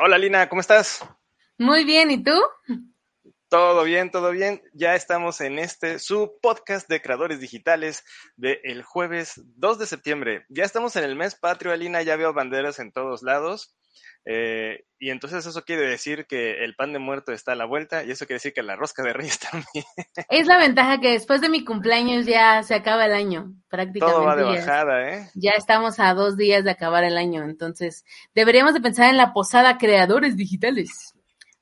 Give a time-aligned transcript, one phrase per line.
[0.00, 1.06] Hola Lina, ¿cómo estás?
[1.56, 2.32] Muy bien, ¿y tú?
[3.48, 4.60] Todo bien, todo bien.
[4.72, 8.02] Ya estamos en este, su podcast de creadores digitales
[8.36, 10.46] del jueves 2 de septiembre.
[10.48, 13.76] Ya estamos en el mes patrio, Alina, ya veo banderas en todos lados.
[14.26, 18.04] Eh, y entonces eso quiere decir que el pan de muerto está a la vuelta
[18.04, 19.84] y eso quiere decir que la rosca de reyes también.
[20.30, 24.16] Es la ventaja que después de mi cumpleaños ya se acaba el año, prácticamente.
[24.16, 25.30] Todo va de bajada, ¿eh?
[25.34, 28.04] Ya estamos a dos días de acabar el año, entonces
[28.34, 31.12] deberíamos de pensar en la posada creadores digitales,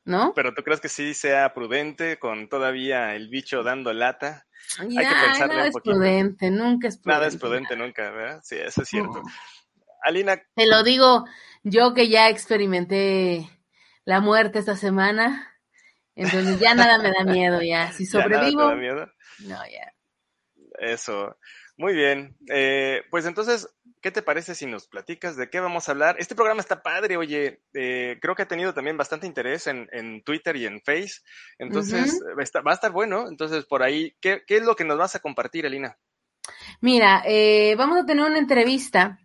[0.05, 0.33] ¿no?
[0.35, 4.47] Pero tú crees que sí sea prudente con todavía el bicho dando lata.
[4.79, 7.19] Hay que pensarle nada es prudente, nunca es prudente.
[7.19, 8.41] Nada es prudente nunca, ¿verdad?
[8.45, 9.23] Sí, eso es cierto.
[10.03, 10.43] Alina.
[10.55, 11.25] Te lo digo
[11.63, 13.49] yo que ya experimenté
[14.05, 15.59] la muerte esta semana,
[16.15, 17.93] entonces ya nada me da miedo, ya.
[17.93, 18.69] Si sobrevivo.
[18.71, 19.13] ¿Ya miedo?
[19.41, 19.93] No, ya.
[20.79, 21.37] Eso.
[21.77, 22.37] Muy bien.
[22.49, 23.69] Eh, pues entonces,
[24.01, 26.17] ¿qué te parece si nos platicas de qué vamos a hablar?
[26.19, 30.23] Este programa está padre, oye, eh, creo que ha tenido también bastante interés en, en
[30.23, 31.23] Twitter y en Face,
[31.59, 35.15] entonces va a estar bueno, entonces por ahí, ¿qué, ¿qué, es lo que nos vas
[35.17, 35.99] a compartir, Elina?
[36.81, 39.19] Mira, eh, vamos a tener una entrevista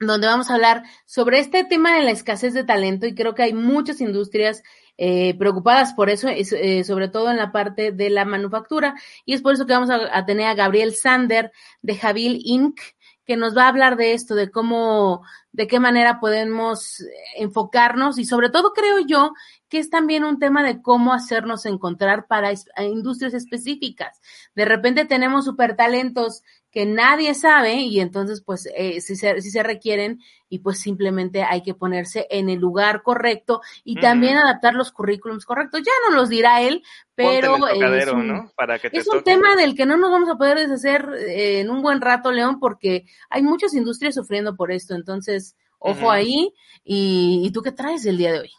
[0.00, 3.42] donde vamos a hablar sobre este tema de la escasez de talento y creo que
[3.42, 4.62] hay muchas industrias
[4.98, 8.94] eh, preocupadas por eso, eh, sobre todo en la parte de la manufactura.
[9.24, 11.52] Y es por eso que vamos a, tener a Gabriel Sander
[11.82, 12.80] de Jabil Inc.,
[13.26, 17.02] que nos va a hablar de esto, de cómo, de qué manera podemos
[17.36, 19.32] enfocarnos y sobre todo creo yo
[19.68, 24.20] que es también un tema de cómo hacernos encontrar para industrias específicas.
[24.54, 26.44] De repente tenemos super talentos
[26.76, 31.42] que nadie sabe y entonces pues eh, si, se, si se requieren y pues simplemente
[31.42, 35.80] hay que ponerse en el lugar correcto y también adaptar los currículums correctos.
[35.82, 36.82] Ya no los dirá él,
[37.14, 40.58] pero es un, Para que es un tema del que no nos vamos a poder
[40.58, 44.94] deshacer eh, en un buen rato, León, porque hay muchas industrias sufriendo por esto.
[44.94, 46.52] Entonces, ojo ahí.
[46.84, 48.50] Y, ¿Y tú qué traes el día de hoy?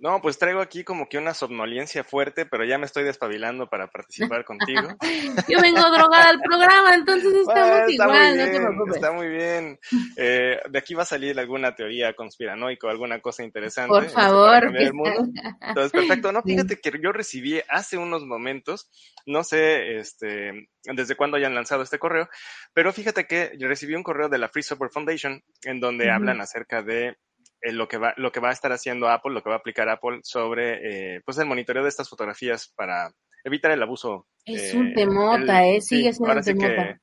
[0.00, 3.88] No, pues traigo aquí como que una somnolencia fuerte, pero ya me estoy despabilando para
[3.88, 4.82] participar contigo.
[5.48, 8.94] Yo vengo drogada al programa, entonces estamos igual, no te preocupes.
[8.94, 9.80] Está muy bien.
[10.16, 13.88] Eh, de aquí va a salir alguna teoría conspiranoica, alguna cosa interesante.
[13.88, 14.72] Por favor.
[14.72, 16.30] Entonces, perfecto.
[16.30, 18.88] No, fíjate que yo recibí hace unos momentos,
[19.26, 22.28] no sé este, desde cuándo hayan lanzado este correo,
[22.72, 26.40] pero fíjate que yo recibí un correo de la Free Software Foundation en donde hablan
[26.40, 27.16] acerca de
[27.60, 29.58] eh, lo, que va, lo que va a estar haciendo Apple, lo que va a
[29.58, 33.12] aplicar Apple sobre eh, pues el monitoreo de estas fotografías para
[33.44, 34.26] evitar el abuso.
[34.44, 35.80] Es un eh, temota, ¿eh?
[35.80, 37.00] Sigue siendo un temota.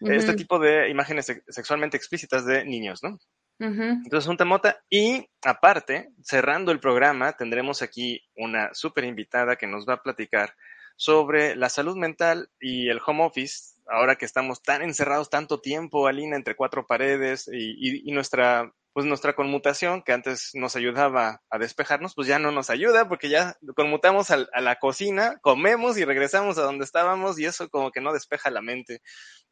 [0.00, 3.18] Este tipo de imágenes sexualmente explícitas de niños, ¿no?
[3.58, 4.80] Entonces, un temota.
[4.88, 10.54] Y aparte, cerrando el programa, tendremos aquí una súper invitada que nos va a platicar
[10.96, 16.06] sobre la salud mental y el home office, ahora que estamos tan encerrados tanto tiempo,
[16.06, 21.58] Alina, entre cuatro paredes y, y nuestra pues nuestra conmutación, que antes nos ayudaba a
[21.58, 26.58] despejarnos, pues ya no nos ayuda porque ya conmutamos a, la cocina, comemos y regresamos
[26.58, 29.00] a donde estábamos y eso como que no despeja la mente.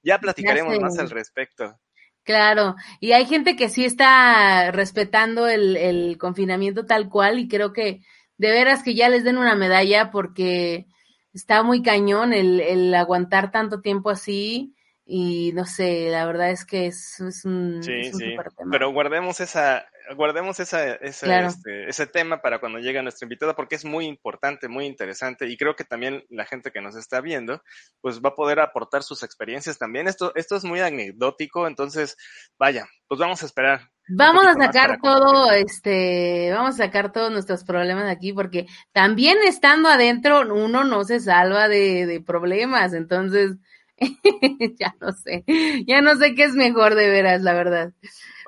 [0.02, 1.78] Ya platicaremos más al respecto.
[2.24, 7.72] Claro, y hay gente que sí está respetando el, el confinamiento tal cual y creo
[7.72, 8.00] que
[8.36, 10.86] de veras que ya les den una medalla porque
[11.32, 14.74] está muy cañón el, el aguantar tanto tiempo así
[15.10, 18.36] y no sé, la verdad es que es, es un, sí, sí.
[18.70, 23.76] Pero guardemos esa, guardemos esa, esa este, ese tema para cuando llegue nuestra invitada, porque
[23.76, 27.62] es muy importante, muy interesante, y creo que también la gente que nos está viendo,
[28.02, 30.08] pues va a poder aportar sus experiencias también.
[30.08, 32.18] Esto, esto es muy anecdótico, entonces,
[32.58, 33.80] vaya, pues vamos a esperar.
[34.10, 39.88] Vamos a sacar todo, este, vamos a sacar todos nuestros problemas aquí, porque también estando
[39.88, 43.56] adentro, uno no se salva de, de problemas, entonces,
[44.78, 45.44] ya no sé,
[45.86, 47.92] ya no sé qué es mejor de veras, la verdad.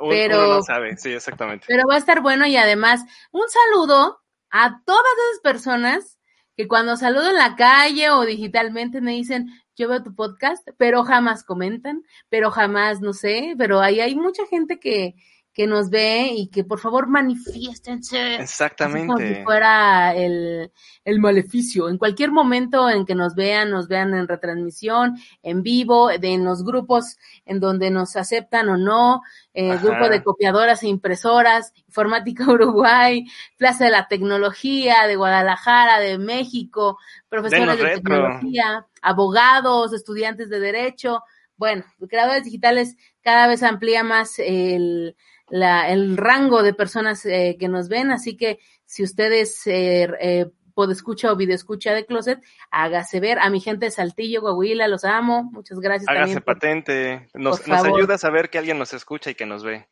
[0.09, 1.67] pero no sabe, sí, exactamente.
[1.69, 6.19] Pero va a estar bueno y además un saludo a todas esas personas
[6.57, 11.05] que cuando saludo en la calle o digitalmente me dicen, yo veo tu podcast, pero
[11.05, 15.15] jamás comentan, pero jamás, no sé, pero ahí hay mucha gente que,
[15.61, 18.37] que nos ve y que por favor manifiéstense.
[18.37, 19.07] Exactamente.
[19.09, 20.73] como si fuera el,
[21.05, 21.91] el, maleficio.
[21.91, 26.47] En cualquier momento en que nos vean, nos vean en retransmisión, en vivo, de, en
[26.47, 29.21] los grupos en donde nos aceptan o no,
[29.53, 33.27] eh, grupo de copiadoras e impresoras, Informática Uruguay,
[33.59, 36.97] Plaza de la Tecnología de Guadalajara, de México,
[37.29, 41.23] profesores de tecnología, abogados, estudiantes de derecho.
[41.59, 45.15] Bueno, creadores digitales cada vez amplía más el,
[45.51, 50.47] la, el rango de personas eh, que nos ven, así que si ustedes eh, eh,
[50.91, 53.39] escucha o escucha de Closet, hágase ver.
[53.39, 56.09] A mi gente de Saltillo, Coahuila, los amo, muchas gracias.
[56.09, 59.89] Hágase patente, nos, nos ayuda a saber que alguien nos escucha y que nos ve.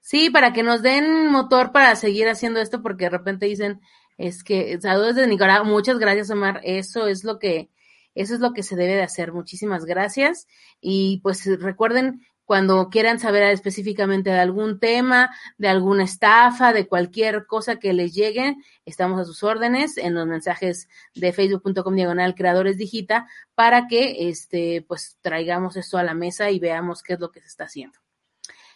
[0.00, 3.80] Sí, para que nos den motor para seguir haciendo esto, porque de repente dicen,
[4.16, 7.70] es que, saludos de Nicaragua, muchas gracias Omar, eso es lo que,
[8.14, 10.48] eso es lo que se debe de hacer, muchísimas gracias.
[10.80, 17.46] Y pues recuerden, cuando quieran saber específicamente de algún tema, de alguna estafa, de cualquier
[17.46, 22.76] cosa que les llegue, estamos a sus órdenes en los mensajes de facebook.com diagonal creadores
[22.76, 27.30] digita para que este pues traigamos esto a la mesa y veamos qué es lo
[27.30, 28.00] que se está haciendo.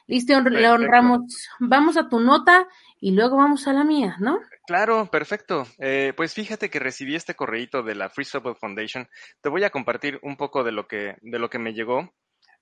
[0.07, 2.69] Listo, León Ramos, vamos a tu nota
[3.01, 4.39] y luego vamos a la mía, ¿no?
[4.69, 5.67] Claro, perfecto.
[5.79, 9.09] Eh, pues fíjate que recibí este correíto de la Free Software Foundation.
[9.41, 12.15] Te voy a compartir un poco de lo que, de lo que me llegó.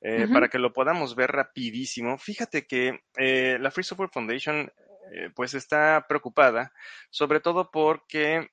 [0.04, 2.18] Eh, para que lo podamos ver rapidísimo.
[2.18, 4.68] Fíjate que eh, la Free Software Foundation
[5.12, 6.72] eh, pues está preocupada,
[7.08, 8.50] sobre todo porque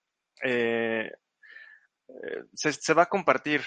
[2.53, 3.61] se, va a compartir.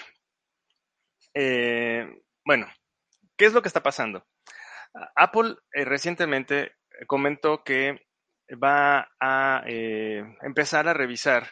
[2.45, 2.67] bueno,
[3.35, 4.25] ¿qué es lo que está pasando?
[5.15, 6.75] Apple recientemente
[7.05, 8.07] comentó que
[8.63, 9.63] va a
[10.41, 11.51] empezar a revisar,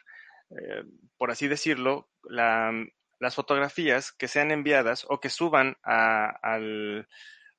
[1.17, 2.71] por así decirlo, la,
[3.21, 7.07] las fotografías que sean enviadas o que suban al,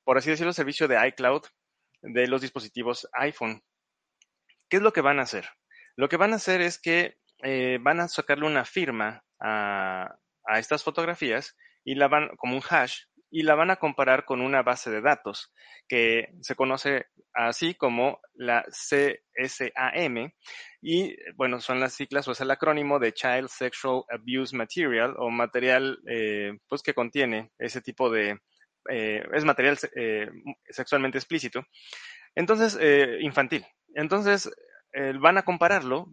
[0.02, 1.42] por así decirlo, servicio de iCloud
[2.02, 3.62] de los dispositivos iPhone.
[4.68, 5.48] ¿Qué es lo que van a hacer?
[5.94, 10.58] Lo que van a hacer es que eh, van a sacarle una firma a, a
[10.58, 14.62] estas fotografías y la van como un hash y la van a comparar con una
[14.62, 15.54] base de datos
[15.88, 20.32] que se conoce así como la CSAM
[20.82, 25.30] y bueno, son las siglas o es el acrónimo de Child Sexual Abuse Material o
[25.30, 28.38] material eh, pues que contiene ese tipo de,
[28.90, 30.28] eh, es material eh,
[30.68, 31.64] sexualmente explícito.
[32.34, 32.78] Entonces,
[33.20, 33.64] infantil.
[33.94, 34.50] Entonces,
[35.20, 36.06] van a compararlo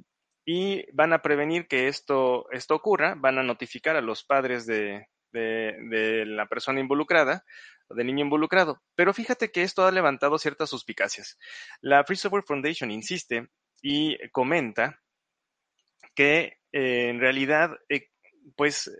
[0.46, 5.08] y van a prevenir que esto, esto ocurra, van a notificar a los padres de,
[5.32, 7.44] de, la persona involucrada,
[7.90, 8.82] del niño involucrado.
[8.96, 11.38] Pero fíjate que esto ha levantado ciertas suspicacias.
[11.82, 13.50] La Free Software Foundation insiste
[13.82, 15.00] y comenta
[16.16, 18.10] que eh, en realidad, eh,
[18.56, 18.92] pues,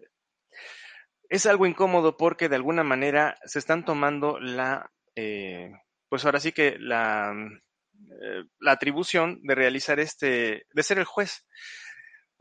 [1.30, 5.72] es algo incómodo porque de alguna manera se están tomando la, eh,
[6.10, 7.36] pues ahora sí que la,
[8.60, 11.46] la atribución de realizar este, de ser el juez.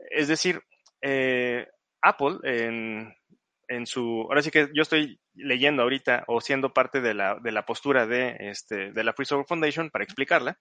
[0.09, 0.63] Es decir,
[2.01, 3.13] Apple en,
[3.69, 7.51] en su, ahora sí que yo estoy leyendo ahorita o siendo parte de la, de
[7.51, 10.59] la postura de, este, de la Free Software Foundation para explicarla,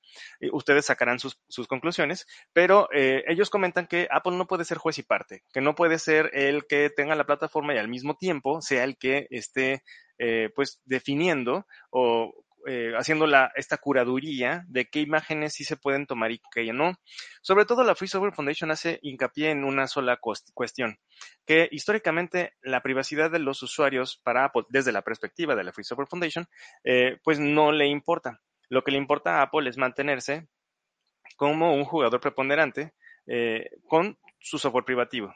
[0.53, 4.99] ustedes sacarán sus, sus conclusiones, pero eh, ellos comentan que Apple no puede ser juez
[4.99, 8.61] y parte, que no puede ser el que tenga la plataforma y al mismo tiempo
[8.61, 9.83] sea el que esté
[10.19, 12.35] eh, pues definiendo o
[12.69, 13.27] eh, haciendo
[13.57, 16.93] esta curaduría de qué imágenes sí se pueden tomar y qué no.
[17.41, 20.19] Sobre todo la Free Software Foundation hace hincapié en una sola
[20.55, 20.99] cuestión,
[21.47, 25.85] que históricamente la privacidad de los usuarios para Apple, desde la perspectiva de la Free
[25.85, 26.47] Software Foundation,
[26.85, 28.41] eh, pues no le importa.
[28.69, 30.47] Lo que le importa a Apple es mantenerse
[31.37, 32.93] como un jugador preponderante
[33.27, 35.35] eh, con su software privativo.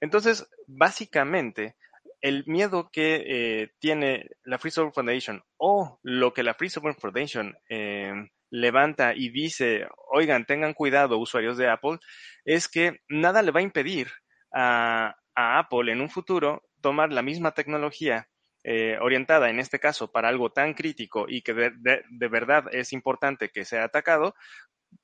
[0.00, 1.76] Entonces, básicamente,
[2.20, 6.96] el miedo que eh, tiene la Free Software Foundation o lo que la Free Software
[6.98, 8.12] Foundation eh,
[8.50, 11.98] levanta y dice, oigan, tengan cuidado usuarios de Apple,
[12.44, 14.08] es que nada le va a impedir
[14.52, 18.26] a, Apple en un futuro tomar la misma tecnología
[18.64, 23.50] eh, orientada en este caso para algo tan crítico y que de, verdad es importante
[23.50, 24.34] que sea atacado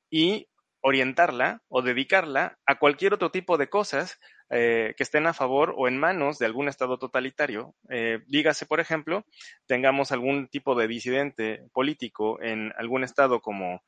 [0.09, 0.49] y
[0.81, 4.19] orientarla o dedicarla a cualquier otro tipo de cosas
[4.55, 7.75] eh, que estén a favor o en manos de algún Estado totalitario.
[7.89, 9.25] Eh, dígase, por ejemplo,
[9.67, 13.83] tengamos algún tipo de disidente político en algún Estado como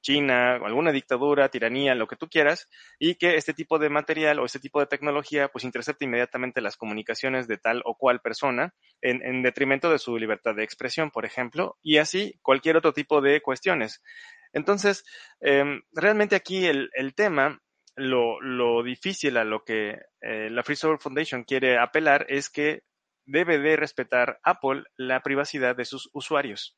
[0.00, 2.68] China, alguna dictadura, tiranía, lo que tú quieras,
[2.98, 6.76] y que este tipo de material o este tipo de tecnología pues intercepte inmediatamente las
[6.76, 11.76] comunicaciones de tal o cual persona en, detrimento de su libertad de expresión, por ejemplo,
[11.82, 14.02] y así cualquier otro tipo de cuestiones.
[14.52, 15.04] Entonces,
[15.40, 17.60] em, realmente aquí el, tema,
[17.96, 22.82] lo, lo, difícil a lo que eh, la Free Software Foundation quiere apelar es que
[23.24, 26.76] debe de respetar Apple la privacidad de sus usuarios.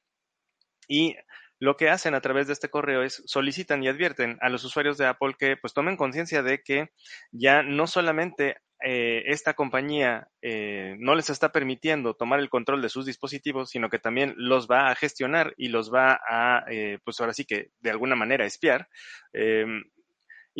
[0.88, 1.16] Y
[1.60, 4.96] lo que hacen a través de este correo es solicitan y advierten a los usuarios
[4.96, 6.90] de Apple que pues tomen conciencia de que
[7.32, 12.88] ya no solamente eh, esta compañía eh, no les está permitiendo tomar el control de
[12.88, 17.18] sus dispositivos, sino que también los va a gestionar y los va a, eh, pues
[17.18, 18.88] ahora sí que de alguna manera espiar,
[19.32, 19.82] em,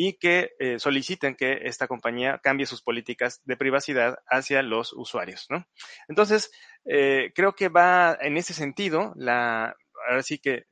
[0.01, 5.67] y que soliciten que esta compañía cambie sus políticas de privacidad hacia los usuarios, ¿no?
[6.07, 6.53] Entonces,
[6.85, 9.75] creo que va en ese sentido la,
[10.09, 10.67] ahora sí que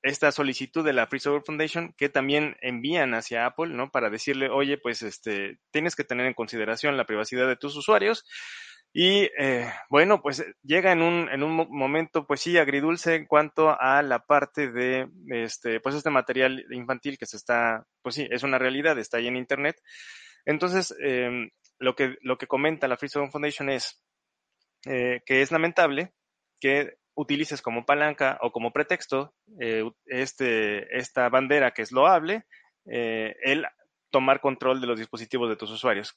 [0.00, 3.90] esta solicitud de la Free Software Foundation que también envían hacia Apple, ¿no?
[3.90, 8.24] Para decirle, oye, pues este, tienes que tener en consideración la privacidad de tus usuarios.
[8.92, 13.76] Y eh, bueno, pues llega en un, en un momento, pues sí, agridulce en cuanto
[13.78, 18.42] a la parte de este, pues este material infantil que se está, pues sí, es
[18.42, 19.76] una realidad, está ahí en internet.
[20.46, 24.02] Entonces, em, lo que, lo que comenta la Free Foundation es
[24.86, 26.12] eh, que es lamentable
[26.58, 32.46] que utilices como palanca o como pretexto eh, este, esta bandera que es loable,
[32.86, 33.66] el
[34.10, 36.16] tomar control de los dispositivos de tus usuarios.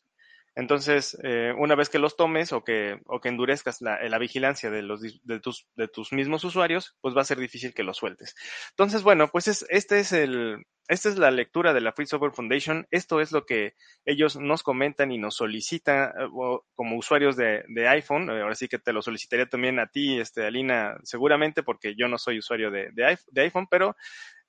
[0.60, 4.70] Entonces, eh, una vez que los tomes o que, o que endurezcas la, la vigilancia
[4.70, 7.96] de, los, de, tus, de tus mismos usuarios, pues va a ser difícil que los
[7.96, 8.36] sueltes.
[8.72, 12.34] Entonces, bueno, pues es, este es el, esta es la lectura de la Free Software
[12.34, 12.86] Foundation.
[12.92, 16.28] Esto es lo que ellos nos comentan y nos solicitan eh,
[16.76, 18.30] como usuarios de, de, iPhone.
[18.30, 22.18] Ahora sí que te lo solicitaría también a ti, este, Alina, seguramente, porque yo no
[22.18, 23.96] soy usuario de, de iPhone, pero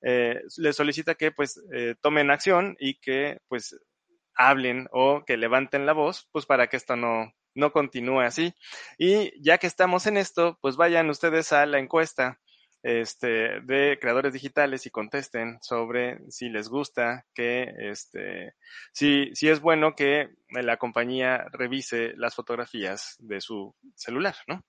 [0.03, 3.79] eh, les solicita que pues eh, tomen acción y que pues
[4.35, 8.53] hablen o que levanten la voz, pues para que esto no, no continúe así.
[8.97, 12.39] Y ya que estamos en esto, pues vayan ustedes a la encuesta
[12.83, 18.55] este, de creadores digitales y contesten sobre si les gusta que, este,
[18.91, 24.63] si, si es bueno que la compañía revise las fotografías de su celular, ¿no?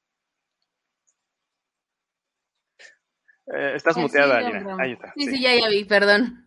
[3.55, 4.39] Eh, estás muteada,
[4.79, 5.13] Ahí está.
[5.17, 6.47] Sí, sí, ya, ya vi, perdón.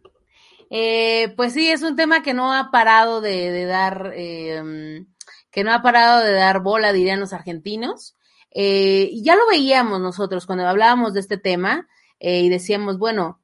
[0.69, 5.05] Eh, pues sí, es un tema que no ha parado de, dar, eh,
[5.51, 8.15] que no ha parado de dar bola, dirían los argentinos.
[8.51, 11.87] Eh, ya lo veíamos nosotros cuando hablábamos de este tema
[12.19, 13.41] y decíamos, bueno,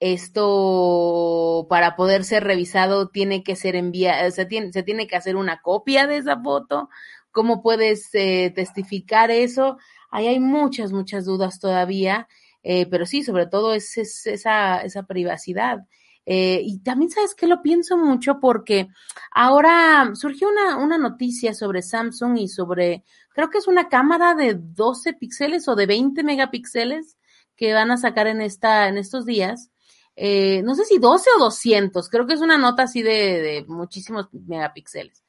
[0.00, 5.36] esto para poder ser revisado tiene que ser enviado, se tiene, se tiene que hacer
[5.36, 6.88] una copia de esa foto.
[7.30, 9.78] ¿Cómo puedes testificar eso?
[10.10, 12.28] Ahí hay muchas, muchas dudas todavía,
[12.62, 15.84] pero sí, sobre todo es, es esa, esa privacidad.
[16.26, 18.88] Eh, y también sabes que lo pienso mucho porque
[19.30, 23.04] ahora surgió una, una noticia sobre Samsung y sobre,
[23.34, 27.18] creo que es una cámara de 12 píxeles o de 20 megapíxeles
[27.56, 29.70] que van a sacar en esta, en estos días.
[30.16, 33.10] Eh, no sé si 12 o 200, creo que es una nota así de,
[33.42, 35.23] de muchísimos megapíxeles.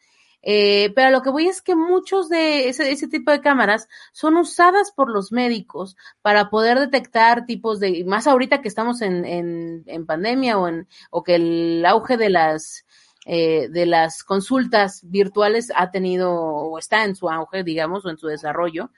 [0.48, 4.38] Eh, pero lo que voy es que muchos de ese, ese, tipo de cámaras son
[4.38, 9.84] usadas por los médicos para poder detectar tipos de, más ahorita que estamos en, en,
[9.88, 12.86] en pandemia o, en, o que el auge de las,
[13.26, 18.18] eh, de las consultas virtuales ha tenido o está en su auge, digamos, o en
[18.18, 18.92] su desarrollo.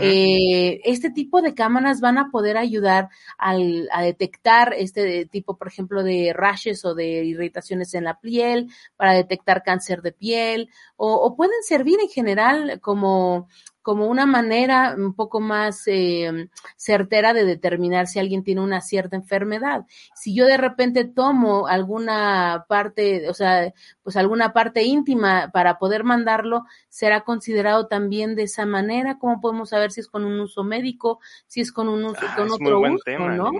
[0.00, 5.68] Eh, este tipo de cámaras van a poder ayudar al, a detectar este tipo, por
[5.68, 11.14] ejemplo, de rashes o de irritaciones en la piel, para detectar cáncer de piel, o,
[11.14, 13.48] o pueden servir en general como
[13.82, 19.16] como una manera un poco más eh, certera de determinar si alguien tiene una cierta
[19.16, 19.84] enfermedad.
[20.14, 26.04] Si yo de repente tomo alguna parte, o sea, pues alguna parte íntima para poder
[26.04, 29.18] mandarlo, será considerado también de esa manera.
[29.18, 32.34] ¿Cómo podemos saber si es con un uso médico, si es con un uso, ah,
[32.36, 33.50] con otro uso, ¿no?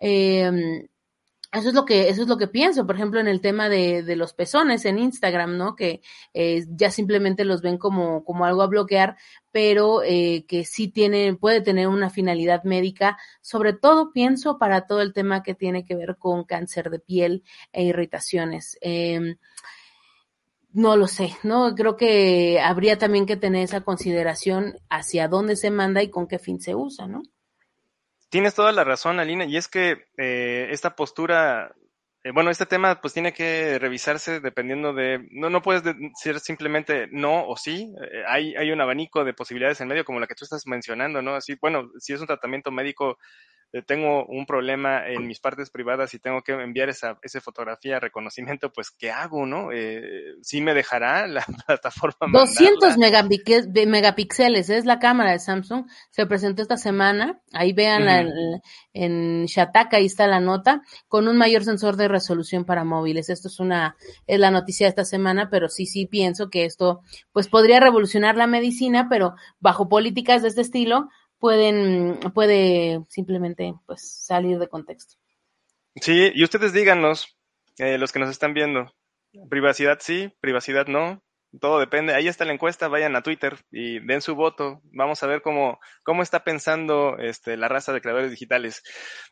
[0.00, 0.88] Eh,
[1.52, 4.02] eso es lo que, eso es lo que pienso, por ejemplo, en el tema de,
[4.02, 5.76] de los pezones en Instagram, ¿no?
[5.76, 6.00] Que
[6.32, 9.16] eh, ya simplemente los ven como, como algo a bloquear,
[9.50, 15.02] pero eh, que sí tiene, puede tener una finalidad médica, sobre todo pienso para todo
[15.02, 18.78] el tema que tiene que ver con cáncer de piel e irritaciones.
[18.80, 19.36] Eh,
[20.72, 21.74] no lo sé, ¿no?
[21.74, 26.38] Creo que habría también que tener esa consideración hacia dónde se manda y con qué
[26.38, 27.22] fin se usa, ¿no?
[28.32, 31.74] Tienes toda la razón, Alina, y es que eh, esta postura,
[32.24, 37.08] eh, bueno, este tema pues tiene que revisarse dependiendo de, no, no puedes decir simplemente
[37.10, 40.34] no o sí, eh, hay, hay un abanico de posibilidades en medio como la que
[40.34, 41.34] tú estás mencionando, ¿no?
[41.34, 43.18] Así, bueno, si es un tratamiento médico
[43.74, 47.98] eh, tengo un problema en mis partes privadas y tengo que enviar esa, esa fotografía
[47.98, 49.72] reconocimiento, pues ¿qué hago, no?
[49.72, 52.38] Eh, ¿Sí me dejará la plataforma?
[52.38, 58.60] 200 megapíxeles es la cámara de Samsung, se presentó esta semana, ahí vean
[58.92, 63.28] en Shataka, ahí está la nota, con un mayor sensor de resolución para móviles.
[63.28, 67.02] Esto es una, es la noticia de esta semana, pero sí, sí pienso que esto,
[67.32, 74.08] pues podría revolucionar la medicina, pero bajo políticas de este estilo, pueden, puede simplemente pues
[74.08, 75.16] salir de contexto.
[75.96, 77.36] Sí, y ustedes díganos,
[77.78, 78.94] eh, los que nos están viendo,
[79.50, 81.20] privacidad sí, privacidad no,
[81.60, 82.14] todo depende.
[82.14, 84.80] Ahí está la encuesta, vayan a Twitter y den su voto.
[84.92, 88.82] Vamos a ver cómo, cómo está pensando este, la raza de creadores digitales.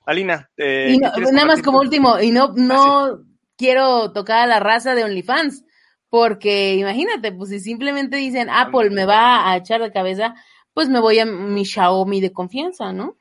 [0.05, 0.99] Alina, eh,
[1.33, 3.19] nada más como último, y no, no ah,
[3.57, 5.65] quiero tocar a la raza de OnlyFans,
[6.09, 10.35] porque imagínate, pues si simplemente dicen Apple me va a echar de cabeza,
[10.75, 13.17] pues me voy a mi Xiaomi de confianza, ¿no?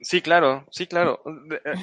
[0.00, 1.22] Sí, claro, sí, claro.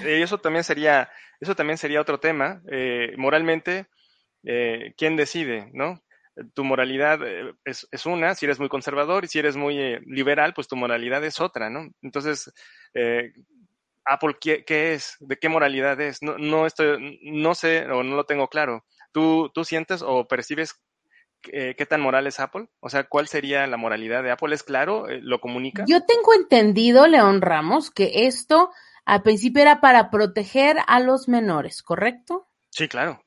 [0.06, 2.62] Eh, eso también sería, eso también sería otro tema.
[2.72, 3.88] Eh, moralmente,
[4.44, 6.02] eh, ¿quién decide, no?
[6.54, 10.02] Tu moralidad eh, es, es, una, si eres muy conservador y si eres muy eh,
[10.06, 11.90] liberal, pues tu moralidad es otra, ¿no?
[12.02, 12.52] Entonces,
[12.94, 13.34] eh,
[14.06, 15.18] Apple, ¿qué, ¿qué, es?
[15.20, 16.22] ¿De qué moralidad es?
[16.22, 18.86] No, no, estoy, no sé o no lo tengo claro.
[19.12, 20.76] ¿Tú, tú sientes o percibes
[21.52, 22.70] eh, qué tan moral es Apple?
[22.80, 24.54] O sea, ¿cuál sería la moralidad de Apple?
[24.54, 25.06] ¿Es claro?
[25.22, 25.86] ¿Lo comunica?
[25.88, 28.72] Yo tengo entendido, León Ramos, que esto
[29.06, 32.48] al principio era para proteger a los menores, ¿correcto?
[32.70, 33.24] Sí, claro.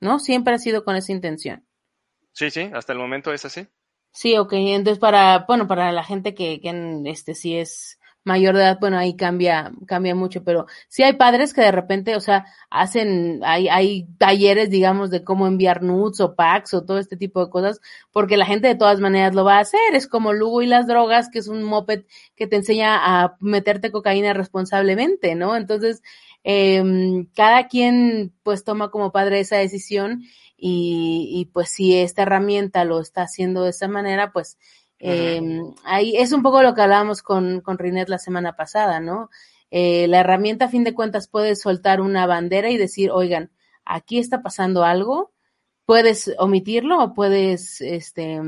[0.00, 0.18] ¿No?
[0.18, 1.64] Siempre ha sido con esa intención.
[2.32, 3.66] Sí, sí, hasta el momento es así.
[4.10, 8.62] Sí, ok, entonces para, bueno, para la gente que, que este sí es mayor de
[8.62, 12.46] edad, bueno, ahí cambia, cambia mucho, pero sí hay padres que de repente, o sea,
[12.70, 17.44] hacen, hay, hay talleres, digamos, de cómo enviar nudes o packs o todo este tipo
[17.44, 17.80] de cosas,
[18.12, 19.80] porque la gente de todas maneras lo va a hacer.
[19.94, 22.04] Es como Lugo y las drogas, que es un moped
[22.36, 25.56] que te enseña a meterte cocaína responsablemente, ¿no?
[25.56, 26.02] Entonces,
[26.44, 26.82] eh,
[27.34, 30.22] cada quien pues toma como padre esa decisión
[30.64, 34.58] y, y pues si esta herramienta lo está haciendo de esa manera, pues
[35.00, 35.42] eh,
[35.82, 39.28] ahí es un poco lo que hablábamos con, con Rinet la semana pasada, ¿no?
[39.72, 43.50] Eh, la herramienta, a fin de cuentas, puede soltar una bandera y decir, oigan,
[43.84, 45.32] aquí está pasando algo,
[45.84, 48.40] puedes omitirlo o puedes, este,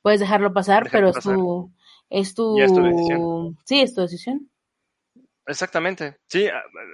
[0.00, 1.70] puedes dejarlo pasar, pero es tu,
[2.10, 3.56] es tu, decisión.
[3.64, 4.50] sí, es tu decisión.
[5.46, 6.16] Exactamente.
[6.26, 6.48] Sí,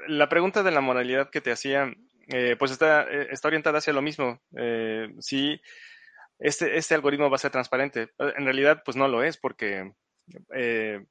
[0.08, 1.90] la pregunta de la moralidad que te hacía,
[2.28, 4.40] eh, pues está, eh, está orientada hacia lo mismo.
[4.56, 5.60] Eh, sí,
[6.38, 8.10] este, este algoritmo va a ser transparente.
[8.18, 9.92] En realidad, pues no lo es porque
[10.54, 11.04] eh,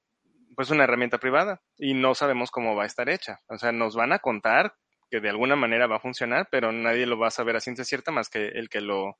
[0.55, 3.39] pues una herramienta privada y no sabemos cómo va a estar hecha.
[3.47, 4.75] O sea, nos van a contar
[5.09, 7.85] que de alguna manera va a funcionar, pero nadie lo va a saber a ciencia
[7.85, 9.17] cierta más que el que lo,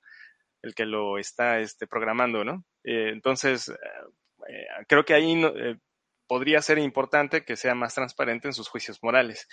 [0.62, 2.66] el que lo está este, programando, ¿no?
[2.84, 5.78] Eh, entonces, eh, creo que ahí eh,
[6.28, 9.48] podría ser importante que sea más transparente en sus juicios morales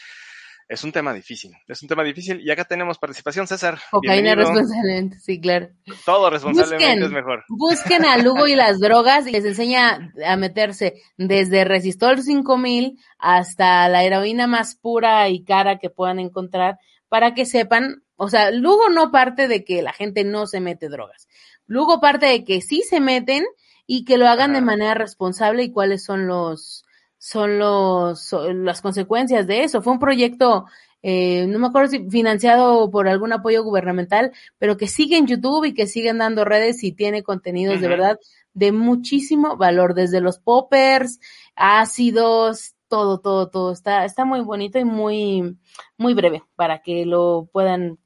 [0.68, 3.78] es un tema difícil, es un tema difícil y acá tenemos participación, César.
[3.90, 5.68] Cocaína responsablemente, sí, claro.
[6.04, 7.44] Todo responsablemente es mejor.
[7.48, 13.88] Busquen a Lugo y las drogas y les enseña a meterse desde Resistol 5000 hasta
[13.88, 16.78] la heroína más pura y cara que puedan encontrar
[17.08, 20.88] para que sepan, o sea, Lugo no parte de que la gente no se mete
[20.88, 21.28] drogas.
[21.66, 23.44] Lugo parte de que sí se meten
[23.86, 26.83] y que lo hagan de manera responsable y cuáles son los
[27.24, 29.80] son los, las consecuencias de eso.
[29.80, 30.66] Fue un proyecto,
[31.02, 35.64] eh, no me acuerdo si financiado por algún apoyo gubernamental, pero que sigue en YouTube
[35.64, 38.18] y que siguen dando redes y tiene contenidos de verdad
[38.52, 41.18] de muchísimo valor, desde los poppers,
[41.56, 43.72] ácidos, todo, todo, todo.
[43.72, 45.56] Está, está muy bonito y muy,
[45.96, 47.98] muy breve para que lo puedan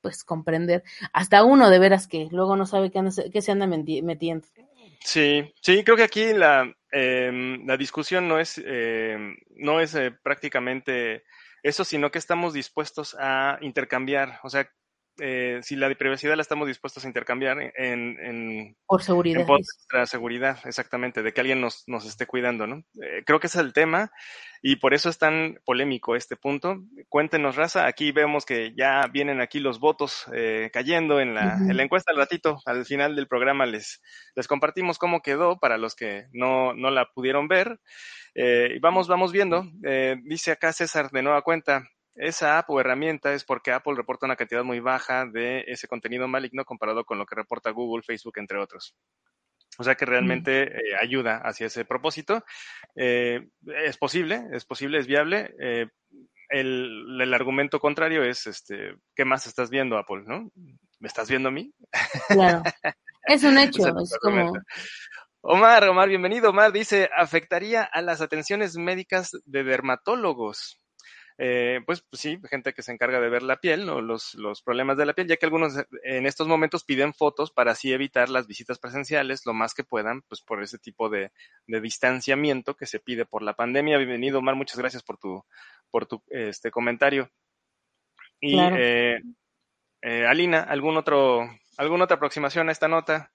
[0.00, 0.82] pues comprender.
[1.12, 4.48] Hasta uno de veras que luego no sabe qué, se anda metiendo.
[4.98, 9.18] Sí, sí, creo que aquí la, eh, la discusión no es, eh,
[9.56, 11.24] no es eh, prácticamente
[11.62, 14.38] eso, sino que estamos dispuestos a intercambiar.
[14.44, 14.70] O sea,
[15.18, 19.42] eh, si la privacidad la estamos dispuestos a intercambiar en, en por seguridad.
[19.42, 22.84] En nuestra seguridad, exactamente, de que alguien nos, nos esté cuidando, ¿no?
[23.02, 24.10] Eh, creo que ese es el tema
[24.62, 26.82] y por eso es tan polémico este punto.
[27.08, 31.76] Cuéntenos, raza, aquí vemos que ya vienen aquí los votos eh, cayendo en la, en
[31.76, 34.00] la encuesta al ratito, al final del programa les,
[34.34, 37.78] les compartimos cómo quedó para los que no, no la pudieron ver.
[38.34, 39.64] Eh, vamos, vamos viendo.
[40.24, 44.36] Dice acá César de nueva cuenta, esa app o herramienta es porque Apple reporta una
[44.36, 48.58] cantidad muy baja de ese contenido maligno comparado con lo que reporta Google, Facebook, entre
[48.58, 48.94] otros.
[49.78, 52.44] O sea que realmente eh, ayuda hacia ese propósito.
[52.94, 53.48] Eh,
[53.84, 55.54] es posible, es posible, es viable.
[55.60, 55.86] Eh,
[56.50, 60.22] el, el, argumento contrario es, este, ¿qué más estás viendo, Apple?
[60.26, 60.50] ¿No?
[61.00, 61.72] ¿Me estás viendo a mí?
[62.28, 62.62] Claro.
[63.26, 64.52] Es un hecho, es como...
[65.46, 66.50] Omar, Omar, bienvenido.
[66.50, 70.83] Omar dice, afectaría a las atenciones médicas de dermatólogos.
[71.36, 74.00] Eh, pues, pues, sí, gente que se encarga de ver la piel, ¿no?
[74.00, 77.50] los, los problemas de la piel, ya que algunos eh, en estos momentos piden fotos
[77.50, 81.32] para así evitar las visitas presenciales lo más que puedan, pues por ese tipo de,
[81.66, 83.98] de distanciamiento que se pide por la pandemia.
[83.98, 85.44] Bienvenido, Omar, muchas gracias por tu,
[85.90, 87.28] por tu este comentario.
[88.40, 89.20] Y eh,
[90.02, 93.32] eh, Alina, ¿algún otro, ¿alguna otra aproximación a esta nota?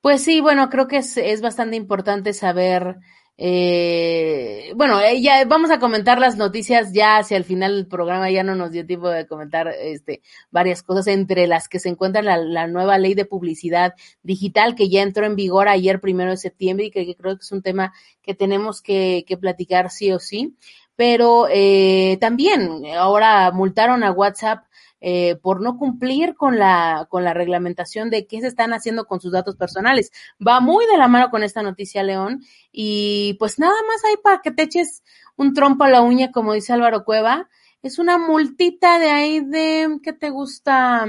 [0.00, 2.96] Pues sí, bueno, creo que es, es bastante importante saber
[3.42, 8.30] eh, bueno, eh, ya vamos a comentar las noticias ya hacia el final del programa,
[8.30, 12.20] ya no nos dio tiempo de comentar este, varias cosas, entre las que se encuentra
[12.20, 16.86] la, nueva ley de publicidad digital que ya entró en vigor ayer primero de septiembre
[16.86, 20.54] y que, creo que es un tema que tenemos que, que platicar sí o sí.
[21.00, 24.66] Pero eh, también ahora multaron a WhatsApp
[25.00, 29.18] eh, por no cumplir con la, con la reglamentación de qué se están haciendo con
[29.18, 30.12] sus datos personales.
[30.46, 34.42] Va muy de la mano con esta noticia, León, y pues nada más hay para
[34.42, 35.02] que te eches
[35.36, 37.48] un trompo a la uña, como dice Álvaro Cueva.
[37.80, 41.06] Es una multita de ahí de, ¿qué te gusta?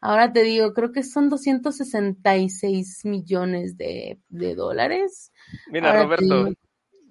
[0.00, 5.32] Ahora te digo, creo que son 266 millones de, de dólares.
[5.66, 6.48] Mira, Roberto,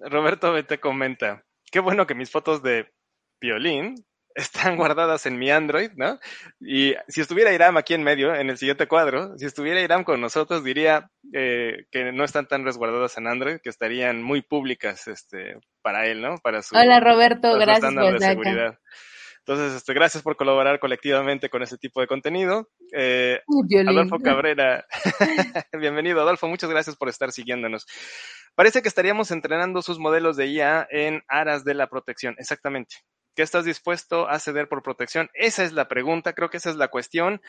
[0.00, 2.92] Roberto te comenta, qué bueno que mis fotos de
[3.40, 3.96] violín
[4.34, 6.18] están guardadas en mi Android, ¿no?
[6.60, 10.20] Y si estuviera Iram aquí en medio, en el siguiente cuadro, si estuviera Iram con
[10.20, 15.56] nosotros, diría eh, que no están tan resguardadas en Android, que estarían muy públicas este,
[15.82, 16.38] para él, ¿no?
[16.38, 18.78] Para su, Hola Roberto, gracias por de seguridad.
[19.44, 22.68] Entonces, este, gracias por colaborar colectivamente con ese tipo de contenido.
[22.92, 23.40] Eh,
[23.88, 24.86] Adolfo Cabrera,
[25.72, 27.86] bienvenido Adolfo, muchas gracias por estar siguiéndonos.
[28.54, 32.96] Parece que estaríamos entrenando sus modelos de IA en aras de la protección, exactamente.
[33.34, 35.28] ¿Qué estás dispuesto a ceder por protección?
[35.34, 37.40] Esa es la pregunta, creo que esa es la cuestión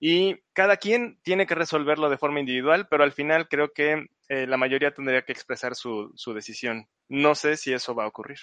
[0.00, 4.46] y cada quien tiene que resolverlo de forma individual, pero al final creo que eh,
[4.46, 6.88] la mayoría tendría que expresar su, su, decisión.
[7.08, 8.38] No sé si eso va a ocurrir.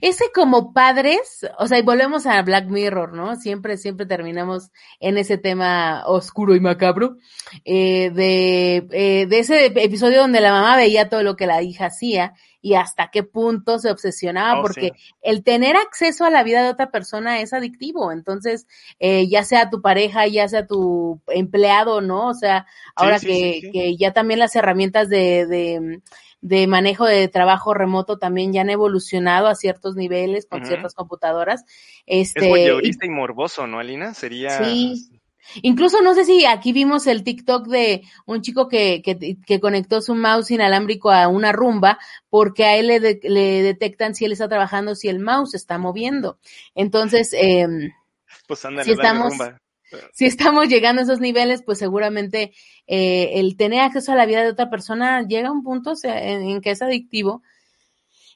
[0.00, 3.36] Ese como padres, o sea, y volvemos a Black Mirror, ¿no?
[3.36, 7.16] Siempre, siempre terminamos en ese tema oscuro y macabro,
[7.64, 11.86] eh, de, eh, de ese episodio donde la mamá veía todo lo que la hija
[11.86, 12.34] hacía
[12.68, 16.68] y hasta qué punto se obsesionaba, oh, porque el tener acceso a la vida de
[16.68, 18.12] otra persona es adictivo.
[18.12, 18.66] Entonces,
[18.98, 22.28] eh, ya sea tu pareja, ya sea tu empleado, ¿no?
[22.28, 26.02] O sea, ahora que, que, ya también las herramientas de, de,
[26.42, 31.64] de, manejo de trabajo remoto también ya han evolucionado a ciertos niveles con ciertas computadoras.
[32.04, 34.12] Este, es y morboso, ¿no, Alina?
[34.12, 34.62] Sería...
[34.62, 35.17] Sí.
[35.62, 40.00] Incluso no sé si aquí vimos el TikTok de un chico que, que, que conectó
[40.00, 41.98] su mouse inalámbrico a una rumba
[42.28, 46.38] porque a él le, le, detectan si él está trabajando, si el mouse está moviendo.
[46.74, 47.66] Entonces, eh,
[48.46, 49.34] pues si estamos,
[50.12, 52.52] si estamos llegando a esos niveles, pues seguramente
[52.86, 56.60] eh, el tener acceso a la vida de otra persona llega a un punto en,
[56.60, 57.42] que es adictivo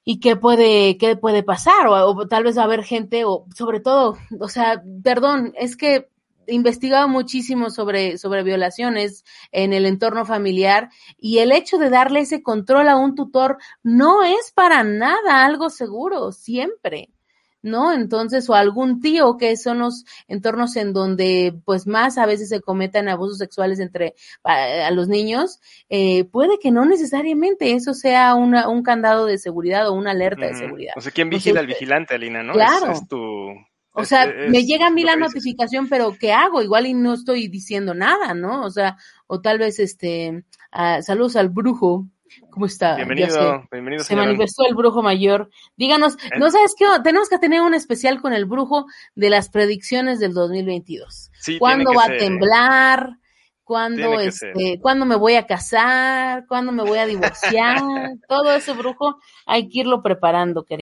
[0.05, 3.47] y qué puede, qué puede pasar, o, o, tal vez va a haber gente, o
[3.55, 6.09] sobre todo, o sea, perdón, es que
[6.47, 12.43] investigado muchísimo sobre, sobre violaciones en el entorno familiar y el hecho de darle ese
[12.43, 17.11] control a un tutor no es para nada algo seguro, siempre.
[17.63, 17.93] ¿no?
[17.93, 22.61] Entonces, o algún tío, que son los entornos en donde, pues, más a veces se
[22.61, 28.69] cometan abusos sexuales entre a, los niños, eh, puede que no necesariamente eso sea una,
[28.69, 30.95] un candado de seguridad o una alerta de seguridad.
[30.97, 32.53] O sea, ¿quién vigila al vigilante, Alina, no?
[32.53, 32.91] Claro.
[32.91, 33.55] es tu,
[33.95, 36.63] o sea, me llega a mí la notificación, pero ¿qué hago?
[36.63, 38.63] Igual y no estoy diciendo nada, ¿no?
[38.63, 42.07] O sea, o tal vez este, uh, saludos al brujo.
[42.49, 42.97] ¿Cómo está?
[42.97, 44.05] Bienvenido, bienvenido.
[44.05, 45.51] Se manifestó el brujo mayor.
[45.77, 46.39] Díganos, ¿Eh?
[46.39, 46.87] ¿no sabes qué?
[47.05, 51.31] Tenemos que tener un especial con el brujo de las predicciones del 2022.
[51.39, 53.19] Sí, ¿Cuándo va a temblar?
[53.65, 56.47] ¿Cuándo, este, ¿Cuándo me voy a casar?
[56.49, 57.79] ¿Cuándo me voy a divorciar?
[58.29, 60.71] Todo ese brujo hay que irlo preparando, querido.